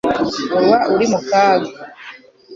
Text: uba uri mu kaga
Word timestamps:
uba 0.59 0.77
uri 0.93 1.05
mu 1.11 1.19
kaga 1.29 1.69